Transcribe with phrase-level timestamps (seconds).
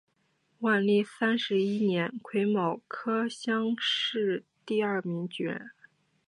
[0.61, 5.69] 万历三十一年癸卯科乡试第二名举人。